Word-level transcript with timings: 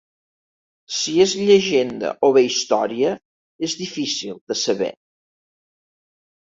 Si 0.99 1.13
és 1.25 1.35
llegenda 1.49 2.15
o 2.29 2.31
bé 2.39 2.45
història, 2.47 3.13
és 3.71 3.79
difícil 3.85 4.43
de 4.51 4.61
saber. 4.67 4.93